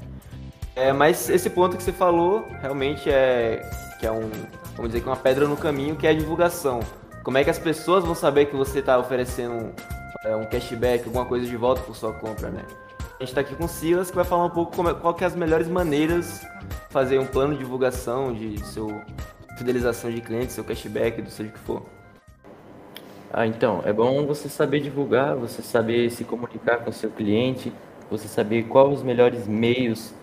É, 0.78 0.94
mas 0.94 1.28
esse 1.28 1.50
ponto 1.50 1.76
que 1.76 1.82
você 1.82 1.92
falou 1.92 2.48
realmente 2.62 3.10
é 3.10 3.68
que 4.00 4.06
é 4.06 4.12
um, 4.12 4.30
vamos 4.76 4.92
dizer 4.92 5.02
que 5.02 5.10
é 5.10 5.12
uma 5.12 5.18
pedra 5.18 5.48
no 5.48 5.58
caminho, 5.58 5.96
que 5.96 6.06
é 6.06 6.12
a 6.12 6.14
divulgação. 6.14 6.82
Como 7.24 7.36
é 7.36 7.44
que 7.44 7.50
as 7.50 7.58
pessoas 7.58 8.06
vão 8.06 8.14
saber 8.14 8.46
que 8.46 8.56
você 8.56 8.78
está 8.78 8.96
oferecendo 9.00 9.74
é, 10.24 10.36
um 10.36 10.46
cashback, 10.46 11.04
alguma 11.06 11.26
coisa 11.26 11.48
de 11.48 11.58
volta 11.58 11.82
por 11.82 11.96
sua 11.96 12.14
compra, 12.14 12.50
né? 12.52 12.64
A 13.00 13.24
gente 13.24 13.30
está 13.30 13.42
aqui 13.42 13.56
com 13.56 13.66
o 13.66 13.68
Silas 13.68 14.12
que 14.12 14.16
vai 14.16 14.24
falar 14.24 14.46
um 14.46 14.52
pouco 14.52 14.76
como, 14.76 14.90
é, 14.90 14.94
qual 14.94 15.16
que 15.16 15.24
é 15.24 15.28
as 15.28 15.36
melhores 15.36 15.68
maneiras 15.68 16.42
de 16.42 16.94
fazer 16.94 17.18
um 17.18 17.26
plano 17.26 17.54
de 17.54 17.60
divulgação 17.60 18.32
de 18.32 18.64
seu 18.68 19.02
fidelização 19.58 20.12
de 20.12 20.22
clientes, 20.22 20.54
seu 20.54 20.64
cashback, 20.64 21.24
do 21.24 21.32
seja 21.32 21.50
o 21.50 21.54
que 21.54 21.60
for. 21.60 21.82
Ah, 23.34 23.48
então, 23.48 23.82
é 23.84 23.92
bom 23.92 24.28
você 24.28 24.48
saber 24.48 24.80
divulgar, 24.82 25.36
você 25.36 25.64
saber 25.64 26.12
se 26.12 26.24
comunicar 26.24 26.86
com 26.86 26.92
seu 26.92 27.10
cliente, 27.10 27.74
você 28.12 28.28
saber 28.28 28.68
quais 28.68 29.00
os 29.00 29.02
melhores 29.02 29.48
meios 29.48 30.14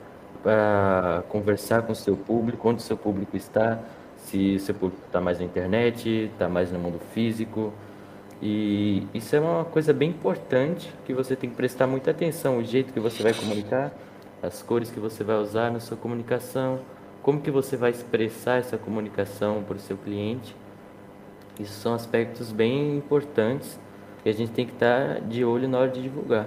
para 0.44 1.24
conversar 1.30 1.82
com 1.82 1.92
o 1.92 1.96
seu 1.96 2.14
público, 2.14 2.68
onde 2.68 2.82
o 2.82 2.84
seu 2.84 2.98
público 2.98 3.34
está, 3.34 3.78
se 4.18 4.56
o 4.56 4.60
seu 4.60 4.74
público 4.74 5.02
está 5.06 5.18
mais 5.18 5.38
na 5.38 5.46
internet, 5.46 6.30
está 6.32 6.50
mais 6.50 6.70
no 6.70 6.78
mundo 6.78 7.00
físico. 7.14 7.72
E 8.42 9.06
isso 9.14 9.34
é 9.34 9.40
uma 9.40 9.64
coisa 9.64 9.94
bem 9.94 10.10
importante 10.10 10.92
que 11.06 11.14
você 11.14 11.34
tem 11.34 11.48
que 11.48 11.56
prestar 11.56 11.86
muita 11.86 12.10
atenção, 12.10 12.58
o 12.58 12.62
jeito 12.64 12.92
que 12.92 13.00
você 13.00 13.22
vai 13.22 13.32
comunicar, 13.32 13.90
as 14.42 14.62
cores 14.62 14.90
que 14.90 15.00
você 15.00 15.24
vai 15.24 15.36
usar 15.36 15.72
na 15.72 15.80
sua 15.80 15.96
comunicação, 15.96 16.80
como 17.22 17.40
que 17.40 17.50
você 17.50 17.74
vai 17.74 17.90
expressar 17.90 18.58
essa 18.58 18.76
comunicação 18.76 19.62
para 19.62 19.76
o 19.76 19.80
seu 19.80 19.96
cliente. 19.96 20.54
Isso 21.58 21.80
são 21.80 21.94
aspectos 21.94 22.52
bem 22.52 22.98
importantes 22.98 23.80
que 24.22 24.28
a 24.28 24.32
gente 24.32 24.52
tem 24.52 24.66
que 24.66 24.74
estar 24.74 25.22
de 25.22 25.42
olho 25.42 25.66
na 25.66 25.78
hora 25.78 25.90
de 25.90 26.02
divulgar. 26.02 26.46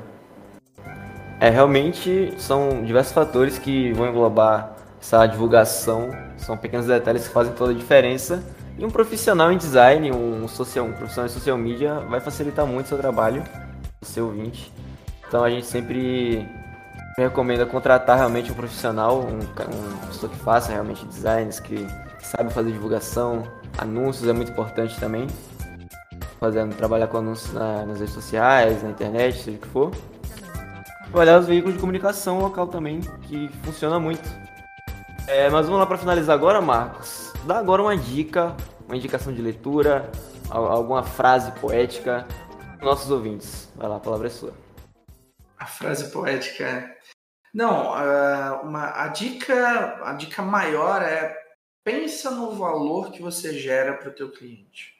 É, 1.39 1.49
realmente 1.49 2.33
são 2.39 2.83
diversos 2.83 3.13
fatores 3.13 3.59
que 3.59 3.93
vão 3.93 4.09
englobar 4.09 4.75
essa 4.99 5.25
divulgação, 5.27 6.09
são 6.35 6.57
pequenos 6.57 6.87
detalhes 6.87 7.27
que 7.27 7.33
fazem 7.33 7.53
toda 7.53 7.71
a 7.71 7.75
diferença. 7.75 8.43
E 8.77 8.83
um 8.83 8.89
profissional 8.89 9.51
em 9.51 9.57
design, 9.57 10.11
um, 10.11 10.47
social, 10.47 10.85
um 10.85 10.93
profissional 10.93 11.27
em 11.27 11.31
social 11.31 11.57
media, 11.57 11.99
vai 12.01 12.19
facilitar 12.19 12.65
muito 12.65 12.87
o 12.87 12.89
seu 12.89 12.97
trabalho, 12.97 13.43
o 14.01 14.05
seu 14.05 14.25
ouvinte. 14.25 14.71
Então 15.27 15.43
a 15.43 15.49
gente 15.49 15.65
sempre 15.65 16.47
recomenda 17.17 17.65
contratar 17.65 18.17
realmente 18.17 18.51
um 18.51 18.55
profissional, 18.55 19.19
um, 19.19 19.39
um 19.39 20.07
pessoa 20.07 20.31
que 20.31 20.37
faça 20.39 20.71
realmente 20.71 21.05
designs, 21.05 21.59
que, 21.59 21.87
sabe 22.19 22.51
fazer 22.51 22.71
divulgação, 22.71 23.43
anúncios 23.77 24.27
é 24.27 24.33
muito 24.33 24.51
importante 24.51 24.99
também. 24.99 25.27
Fazendo, 26.39 26.75
trabalhar 26.75 27.07
com 27.07 27.17
anúncios 27.17 27.53
na, 27.53 27.85
nas 27.85 27.99
redes 27.99 28.13
sociais, 28.13 28.83
na 28.83 28.89
internet, 28.89 29.39
seja 29.39 29.57
o 29.57 29.59
que 29.59 29.67
for 29.67 29.91
olhar 31.13 31.39
os 31.39 31.47
veículos 31.47 31.75
de 31.75 31.79
comunicação 31.79 32.39
local 32.39 32.67
também, 32.67 33.01
que 33.23 33.49
funciona 33.63 33.99
muito. 33.99 34.27
É, 35.27 35.49
mas 35.49 35.65
vamos 35.65 35.79
lá 35.79 35.85
para 35.85 35.97
finalizar 35.97 36.35
agora, 36.35 36.61
Marcos. 36.61 37.33
Dá 37.45 37.57
agora 37.57 37.81
uma 37.81 37.97
dica, 37.97 38.55
uma 38.85 38.95
indicação 38.95 39.33
de 39.33 39.41
leitura, 39.41 40.09
alguma 40.49 41.03
frase 41.03 41.51
poética 41.59 42.25
para 42.77 42.85
nossos 42.85 43.11
ouvintes. 43.11 43.69
Vai 43.75 43.89
lá, 43.89 43.97
a 43.97 43.99
palavra 43.99 44.27
é 44.27 44.29
sua. 44.29 44.53
A 45.57 45.65
frase 45.65 46.11
poética. 46.11 46.95
Não, 47.53 47.91
uma, 48.63 49.03
a 49.03 49.07
dica, 49.07 49.99
a 50.03 50.13
dica 50.13 50.41
maior 50.41 51.01
é 51.01 51.35
pensa 51.83 52.29
no 52.31 52.51
valor 52.51 53.11
que 53.11 53.21
você 53.21 53.57
gera 53.57 53.93
para 53.93 54.09
o 54.09 54.13
teu 54.13 54.29
cliente. 54.29 54.93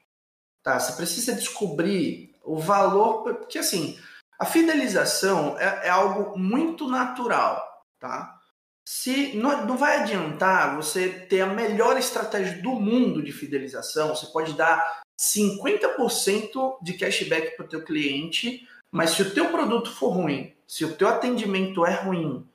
Tá, 0.64 0.80
você 0.80 0.94
precisa 0.94 1.34
descobrir 1.34 2.36
o 2.44 2.58
valor, 2.58 3.24
porque 3.24 3.60
assim, 3.60 4.00
a 4.40 4.46
fidelização 4.46 5.58
é, 5.60 5.88
é 5.88 5.90
algo 5.90 6.38
muito 6.38 6.88
natural, 6.88 7.86
tá? 8.00 8.40
Se 8.88 9.36
não, 9.36 9.66
não 9.66 9.78
vai 9.78 9.98
adiantar 9.98 10.76
você 10.76 11.10
ter 11.10 11.42
a 11.42 11.48
melhor 11.48 11.98
estratégia 11.98 12.62
do 12.62 12.72
mundo 12.72 13.22
de 13.22 13.34
fidelização, 13.34 14.16
você 14.16 14.28
pode 14.28 14.54
dar 14.54 15.02
50% 15.20 16.78
de 16.82 16.94
cashback 16.94 17.58
para 17.58 17.66
o 17.66 17.70
teu 17.70 17.84
cliente, 17.84 18.68
mas 18.92 19.12
se 19.12 19.24
o 19.24 19.34
teu 19.34 19.50
produto 19.50 19.92
for 19.94 20.10
ruim, 20.10 20.56
se 20.68 20.86
o 20.86 20.96
teu 20.96 21.08
atendimento 21.08 21.86
é 21.86 21.96
ruim, 21.96 22.48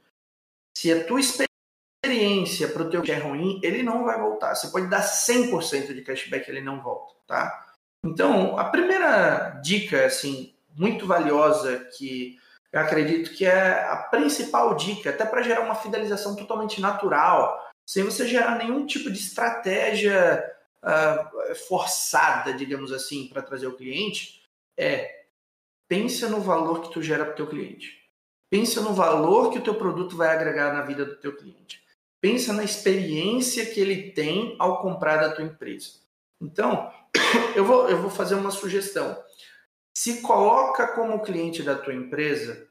se 0.76 0.90
a 0.92 1.04
tua 1.04 1.20
experiência 1.20 2.68
para 2.68 2.82
o 2.82 2.90
teu 2.90 3.02
é 3.04 3.18
ruim, 3.18 3.60
ele 3.62 3.82
não 3.82 4.04
vai 4.04 4.18
voltar. 4.18 4.54
Você 4.54 4.68
pode 4.68 4.88
dar 4.88 5.02
100% 5.02 5.92
de 5.92 6.02
cashback, 6.02 6.48
ele 6.48 6.60
não 6.60 6.80
volta, 6.80 7.14
tá? 7.26 7.74
Então, 8.04 8.58
a 8.58 8.64
primeira 8.64 9.60
dica, 9.62 10.06
assim, 10.06 10.54
muito 10.76 11.06
valiosa 11.06 11.88
que 11.96 12.38
eu 12.72 12.80
acredito 12.80 13.34
que 13.34 13.44
é 13.44 13.84
a 13.84 13.96
principal 13.96 14.74
dica, 14.74 15.10
até 15.10 15.26
para 15.26 15.42
gerar 15.42 15.60
uma 15.60 15.74
fidelização 15.74 16.34
totalmente 16.34 16.80
natural, 16.80 17.70
sem 17.86 18.02
você 18.02 18.26
gerar 18.26 18.56
nenhum 18.56 18.86
tipo 18.86 19.10
de 19.10 19.18
estratégia 19.18 20.42
uh, 20.82 21.54
forçada, 21.68 22.54
digamos 22.54 22.90
assim, 22.90 23.28
para 23.28 23.42
trazer 23.42 23.66
o 23.66 23.76
cliente, 23.76 24.42
é 24.76 25.22
pensa 25.86 26.28
no 26.28 26.40
valor 26.40 26.80
que 26.80 26.92
tu 26.92 27.02
gera 27.02 27.24
para 27.24 27.34
o 27.34 27.36
teu 27.36 27.46
cliente. 27.46 28.00
Pensa 28.50 28.80
no 28.80 28.94
valor 28.94 29.50
que 29.50 29.58
o 29.58 29.62
teu 29.62 29.74
produto 29.74 30.16
vai 30.16 30.28
agregar 30.28 30.72
na 30.72 30.82
vida 30.82 31.04
do 31.04 31.16
teu 31.16 31.36
cliente. 31.36 31.82
Pensa 32.20 32.52
na 32.54 32.64
experiência 32.64 33.66
que 33.66 33.80
ele 33.80 34.12
tem 34.12 34.56
ao 34.58 34.80
comprar 34.80 35.16
da 35.16 35.34
tua 35.34 35.44
empresa. 35.44 36.00
Então, 36.40 36.90
eu 37.54 37.64
vou, 37.64 37.90
eu 37.90 38.00
vou 38.00 38.10
fazer 38.10 38.34
uma 38.34 38.50
sugestão 38.50 39.22
se 39.94 40.22
coloca 40.22 40.88
como 40.88 41.22
cliente 41.22 41.62
da 41.62 41.76
tua 41.76 41.94
empresa 41.94 42.66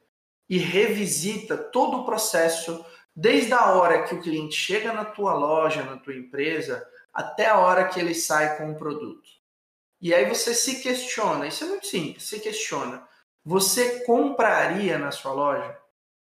e 0.50 0.58
revisita 0.58 1.58
todo 1.58 1.98
o 1.98 2.06
processo, 2.06 2.86
desde 3.16 3.54
a 3.54 3.74
hora 3.74 4.04
que 4.04 4.16
o 4.16 4.22
cliente 4.22 4.56
chega 4.56 4.92
na 4.92 5.06
tua 5.06 5.34
loja, 5.34 5.84
na 5.84 5.98
tua 5.98 6.16
empresa, 6.16 6.86
até 7.14 7.48
a 7.48 7.58
hora 7.58 7.88
que 7.88 8.00
ele 8.00 8.16
sai 8.16 8.58
com 8.58 8.72
o 8.72 8.76
produto. 8.76 9.30
E 10.02 10.14
aí 10.14 10.28
você 10.28 10.54
se 10.54 10.82
questiona, 10.82 11.48
isso 11.48 11.64
é 11.64 11.68
muito 11.68 11.86
simples, 11.86 12.24
se 12.24 12.40
questiona, 12.40 13.08
você 13.46 14.04
compraria 14.04 14.98
na 14.98 15.12
sua 15.12 15.32
loja? 15.32 15.78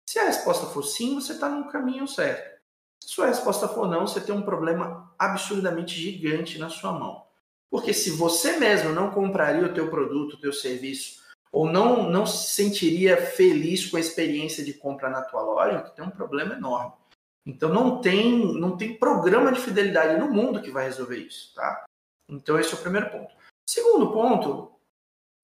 Se 0.09 0.19
a 0.19 0.25
resposta 0.25 0.67
for 0.67 0.83
sim, 0.83 1.15
você 1.15 1.35
está 1.35 1.49
no 1.49 1.69
caminho 1.69 2.09
certo. 2.09 2.59
Se 3.01 3.13
a 3.13 3.15
sua 3.15 3.27
resposta 3.27 3.69
for 3.69 3.87
não, 3.87 4.07
você 4.07 4.21
tem 4.21 4.35
um 4.35 4.43
problema 4.43 5.15
absurdamente 5.19 5.95
gigante 5.95 6.59
na 6.59 6.71
sua 6.71 6.93
mão. 6.93 7.28
Porque 7.71 7.93
se 7.93 8.11
você 8.11 8.57
mesmo 8.57 8.93
não 8.93 9.11
compraria 9.11 9.65
o 9.65 9.75
teu 9.75 9.91
produto, 9.91 10.35
o 10.35 10.41
teu 10.41 10.53
serviço, 10.53 11.23
ou 11.53 11.71
não, 11.71 12.11
não 12.11 12.27
se 12.27 12.51
sentiria 12.51 13.17
feliz 13.17 13.87
com 13.87 13.97
a 13.97 14.01
experiência 14.01 14.65
de 14.65 14.75
compra 14.75 15.09
na 15.09 15.23
tua 15.23 15.43
loja, 15.43 15.81
tem 15.81 16.05
um 16.05 16.11
problema 16.11 16.55
enorme. 16.55 16.93
Então 17.47 17.73
não 17.73 18.01
tem, 18.01 18.55
não 18.59 18.77
tem 18.77 18.95
programa 18.95 19.53
de 19.53 19.61
fidelidade 19.61 20.21
no 20.21 20.31
mundo 20.31 20.61
que 20.61 20.71
vai 20.71 20.85
resolver 20.85 21.17
isso, 21.17 21.55
tá? 21.55 21.87
Então 22.29 22.59
esse 22.59 22.75
é 22.75 22.77
o 22.77 22.81
primeiro 22.81 23.11
ponto. 23.11 23.35
Segundo 23.69 24.13
ponto, 24.13 24.73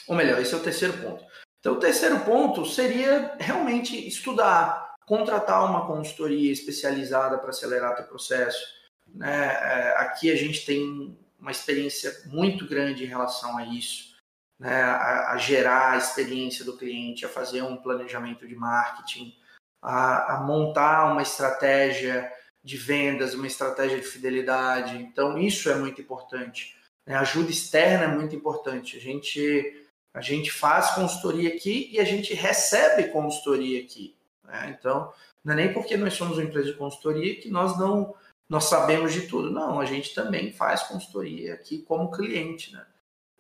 ou 0.07 0.15
melhor, 0.15 0.41
esse 0.41 0.53
é 0.53 0.57
o 0.57 0.63
terceiro 0.63 0.95
ponto. 0.99 1.25
Então 1.61 1.75
o 1.75 1.81
terceiro 1.81 2.21
ponto 2.21 2.67
seria 2.67 3.35
realmente 3.39 4.07
estudar, 4.07 4.95
contratar 5.07 5.65
uma 5.65 5.87
consultoria 5.87 6.53
especializada 6.53 7.39
para 7.39 7.51
acelerar 7.51 7.97
teu 7.97 8.05
processo. 8.05 8.67
Né? 9.07 9.47
É, 9.47 9.95
aqui 9.97 10.31
a 10.31 10.37
gente 10.37 10.67
tem 10.67 11.19
uma 11.45 11.51
experiência 11.51 12.23
muito 12.25 12.67
grande 12.67 13.05
em 13.05 13.07
relação 13.07 13.59
a 13.59 13.67
isso, 13.67 14.17
né? 14.59 14.81
a, 14.83 15.33
a 15.33 15.37
gerar 15.37 15.93
a 15.93 15.99
experiência 15.99 16.65
do 16.65 16.75
cliente, 16.75 17.27
a 17.27 17.29
fazer 17.29 17.61
um 17.61 17.77
planejamento 17.77 18.49
de 18.49 18.57
marketing, 18.57 19.37
a, 19.83 20.37
a 20.37 20.41
montar 20.41 21.13
uma 21.13 21.21
estratégia 21.21 22.33
de 22.65 22.79
vendas, 22.79 23.35
uma 23.35 23.47
estratégia 23.47 24.01
de 24.01 24.07
fidelidade. 24.07 24.97
Então, 24.97 25.37
isso 25.37 25.69
é 25.69 25.75
muito 25.75 26.01
importante. 26.01 26.75
Né? 27.07 27.15
A 27.15 27.21
ajuda 27.21 27.51
externa 27.51 28.05
é 28.05 28.17
muito 28.17 28.35
importante. 28.35 28.97
A 28.97 29.01
gente, 29.01 29.87
a 30.15 30.23
gente 30.23 30.51
faz 30.51 30.93
consultoria 30.93 31.51
aqui 31.55 31.91
e 31.93 32.01
a 32.01 32.05
gente 32.05 32.33
recebe 32.33 33.09
consultoria 33.09 33.83
aqui. 33.83 34.17
Né? 34.45 34.75
Então, 34.79 35.13
não 35.45 35.53
é 35.53 35.57
nem 35.57 35.73
porque 35.75 35.95
nós 35.95 36.15
somos 36.15 36.39
uma 36.39 36.45
empresa 36.45 36.73
de 36.73 36.79
consultoria 36.79 37.39
que 37.39 37.51
nós 37.51 37.79
não 37.79 38.15
nós 38.49 38.65
sabemos 38.65 39.13
de 39.13 39.23
tudo. 39.23 39.51
Não, 39.51 39.81
a 39.81 39.85
gente 39.85 40.15
também 40.15 40.53
faz 40.53 40.83
consultoria 40.83 41.55
aqui 41.55 41.83
como 41.83 42.11
cliente. 42.11 42.73
Né? 42.73 42.87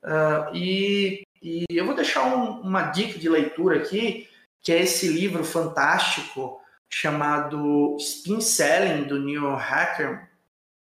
Uh, 0.02 0.56
e, 0.56 1.22
e 1.42 1.64
eu 1.70 1.86
vou 1.86 1.94
deixar 1.94 2.24
um, 2.24 2.60
uma 2.60 2.90
dica 2.90 3.18
de 3.18 3.28
leitura 3.28 3.78
aqui, 3.78 4.28
que 4.62 4.72
é 4.72 4.82
esse 4.82 5.08
livro 5.08 5.44
fantástico 5.44 6.60
chamado 6.88 7.96
Spin 7.98 8.40
Selling, 8.40 9.04
do 9.04 9.18
Neil 9.18 9.54
Hacker, 9.54 10.30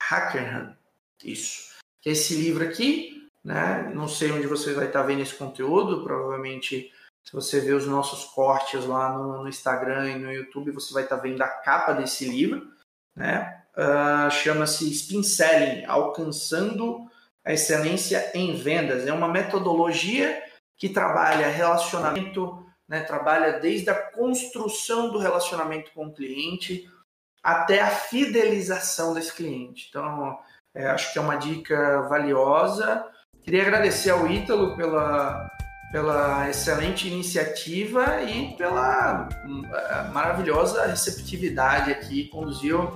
Hackerham. 0.01 0.75
Isso. 1.23 1.75
Que 2.01 2.09
é 2.09 2.11
esse 2.13 2.35
livro 2.35 2.63
aqui. 2.63 3.29
Né? 3.43 3.91
Não 3.93 4.07
sei 4.07 4.31
onde 4.31 4.47
você 4.47 4.73
vai 4.73 4.87
estar 4.87 5.03
vendo 5.03 5.21
esse 5.21 5.35
conteúdo, 5.35 6.03
provavelmente 6.03 6.91
se 7.23 7.33
você 7.33 7.59
ver 7.59 7.73
os 7.73 7.87
nossos 7.87 8.23
cortes 8.25 8.85
lá 8.85 9.11
no, 9.11 9.41
no, 9.41 9.49
Instagram 9.49 10.11
e 10.11 10.19
no 10.19 10.31
YouTube, 10.31 10.71
você 10.71 10.93
vai 10.93 11.03
estar 11.03 11.17
vendo 11.17 11.41
a 11.41 11.47
capa 11.47 11.93
desse 11.93 12.25
livro, 12.29 12.71
né? 13.15 13.64
Uh, 13.77 14.31
Chama-se 14.31 14.89
Spin 14.89 15.21
Selling, 15.21 15.83
Alcançando 15.85 17.09
a 17.43 17.53
Excelência 17.53 18.31
em 18.33 18.55
Vendas. 18.55 19.05
É 19.05 19.13
uma 19.13 19.27
metodologia 19.27 20.41
que 20.77 20.89
trabalha 20.89 21.47
relacionamento, 21.47 22.65
né? 22.87 23.01
trabalha 23.01 23.59
desde 23.59 23.89
a 23.89 23.95
construção 24.11 25.11
do 25.11 25.19
relacionamento 25.19 25.91
com 25.93 26.07
o 26.07 26.13
cliente 26.13 26.89
até 27.43 27.81
a 27.81 27.89
fidelização 27.89 29.13
desse 29.13 29.33
cliente. 29.33 29.87
Então, 29.89 30.37
é, 30.73 30.87
acho 30.87 31.13
que 31.13 31.19
é 31.19 31.21
uma 31.21 31.35
dica 31.35 32.01
valiosa. 32.03 33.05
Queria 33.43 33.61
agradecer 33.61 34.09
ao 34.09 34.27
Ítalo 34.27 34.75
pela 34.75 35.47
pela 35.95 36.49
excelente 36.49 37.07
iniciativa 37.07 38.21
e 38.21 38.53
pela 38.57 39.29
eh, 39.31 40.11
maravilhosa 40.11 40.87
receptividade 40.87 41.89
aqui. 41.89 42.25
Conduziu 42.25 42.91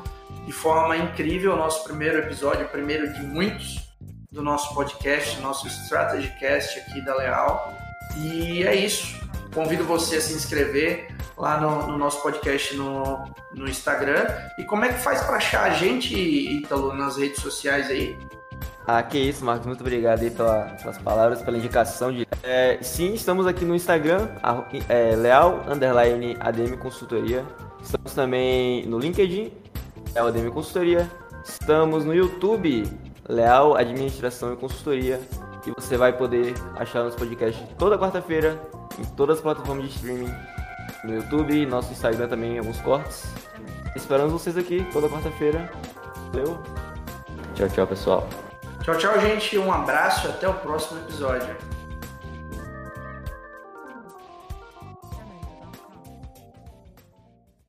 de 0.46 0.52
forma 0.52 0.98
incrível 0.98 1.54
o 1.54 1.56
nosso 1.56 1.82
primeiro 1.86 2.18
episódio, 2.18 2.66
o 2.66 2.68
primeiro 2.68 3.14
de 3.14 3.24
muitos 3.24 3.88
do 4.30 4.42
nosso 4.42 4.76
podcast, 4.76 5.40
nosso 5.40 5.66
Strategy 5.68 6.30
Cast 6.42 6.78
aqui 6.78 7.00
da 7.06 7.16
Leal. 7.16 7.74
E 8.18 8.68
é 8.68 8.76
isso. 8.76 9.18
Convido 9.54 9.86
você 9.86 10.18
a 10.18 10.22
se 10.22 10.34
inscrever 10.34 11.08
lá 11.38 11.58
no, 11.58 11.88
no 11.88 11.98
nosso 11.98 12.22
podcast 12.22 12.76
no, 12.76 13.24
no 13.56 13.66
Instagram. 13.70 14.28
E 14.58 14.66
como 14.66 14.84
é 14.84 14.92
que 14.92 15.00
faz 15.00 15.22
para 15.22 15.38
achar 15.38 15.72
a 15.72 15.74
gente, 15.74 16.14
Ítalo, 16.14 16.94
nas 16.94 17.16
redes 17.16 17.42
sociais 17.42 17.90
aí? 17.90 18.18
Ah, 18.88 19.04
que 19.04 19.18
isso, 19.18 19.46
Marcos. 19.46 19.68
Muito 19.68 19.82
obrigado 19.82 20.22
aí 20.22 20.32
pela, 20.32 20.76
pelas 20.82 20.98
palavras, 20.98 21.42
pela 21.42 21.58
indicação. 21.58 22.12
De... 22.12 22.28
É, 22.44 22.80
sim, 22.82 23.14
estamos 23.14 23.46
aqui 23.46 23.64
no 23.64 23.76
Instagram, 23.76 24.30
é, 24.88 25.16
Leal 25.16 25.64
Underline 25.68 26.36
ADM 26.40 26.76
Consultoria. 26.78 27.46
Estamos 27.82 28.14
também 28.14 28.86
no 28.88 28.98
LinkedIn, 28.98 29.52
Leal 30.16 30.28
ADM 30.28 30.50
Consultoria. 30.50 31.10
Estamos 31.44 32.04
no 32.04 32.14
YouTube, 32.14 32.84
Leal 33.28 33.76
Administração 33.76 34.54
e 34.54 34.58
Consultoria. 34.58 35.20
E 35.66 35.72
você 35.72 35.98
vai 35.98 36.12
poder 36.12 36.54
achar 36.76 37.04
nosso 37.04 37.18
podcast 37.18 37.64
toda 37.78 37.98
quarta-feira 37.98 38.60
em 38.98 39.06
todas 39.16 39.38
as 39.38 39.44
plataformas 39.44 39.86
de 39.86 39.96
streaming. 39.96 40.34
No 41.04 41.16
YouTube, 41.16 41.66
nosso 41.66 41.92
Instagram 41.92 42.28
também, 42.28 42.58
alguns 42.58 42.80
cortes. 42.82 43.26
Esperamos 43.96 44.34
vocês 44.34 44.58
aqui 44.58 44.86
toda 44.92 45.08
quarta-feira. 45.08 45.72
Valeu. 46.32 46.60
Tchau, 47.56 47.70
tchau, 47.70 47.88
pessoal. 47.88 48.49
Tchau, 48.90 48.98
tchau, 48.98 49.22
gente. 49.22 49.56
Um 49.56 49.72
abraço 49.72 50.26
e 50.26 50.30
até 50.32 50.48
o 50.48 50.54
próximo 50.54 51.00
episódio. 51.00 51.56